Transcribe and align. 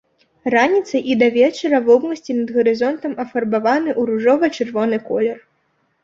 Раніцай 0.53 1.01
і 1.15 1.17
да 1.21 1.25
вечара 1.35 1.81
вобласці 1.89 2.31
над 2.37 2.53
гарызонтам 2.55 3.13
афарбаваны 3.25 3.91
ў 3.99 4.07
ружова-чырвоны 4.11 4.97
колер. 5.11 5.37